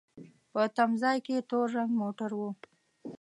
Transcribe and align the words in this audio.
په 0.51 0.61
تم 0.75 0.91
ځای 1.01 1.17
کې 1.25 1.45
تور 1.49 1.67
رنګ 1.77 1.91
موټر 2.01 2.31
و. 2.39 2.41